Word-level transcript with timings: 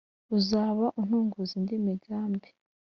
Uzaba 0.37 0.85
untunguza 0.99 1.53
indi 1.59 1.75
migambi. 1.85 2.49